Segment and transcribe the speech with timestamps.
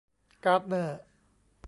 [0.43, 0.99] การ์ดเนอร์